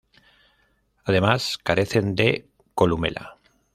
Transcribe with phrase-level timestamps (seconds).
[1.03, 3.37] Además, carecen de columela.